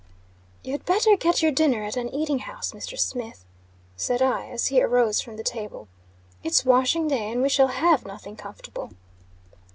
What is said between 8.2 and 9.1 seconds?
comfortable."